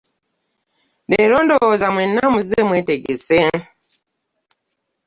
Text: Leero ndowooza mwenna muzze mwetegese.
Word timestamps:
Leero 1.09 1.35
ndowooza 1.45 1.87
mwenna 1.93 2.23
muzze 2.33 2.59
mwetegese. 2.67 3.39